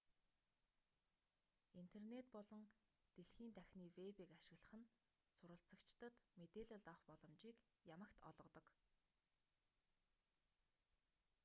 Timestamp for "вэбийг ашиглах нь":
3.97-4.91